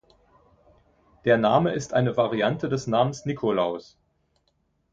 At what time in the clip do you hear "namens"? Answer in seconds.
2.87-3.25